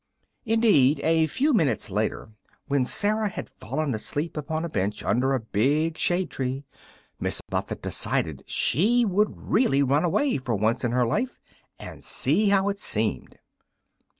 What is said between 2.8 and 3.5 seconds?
Sarah had